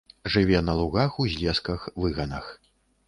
Жыве 0.35 0.61
на 0.69 0.73
лугах, 0.79 1.19
узлесках, 1.19 1.81
выганах. 2.01 2.49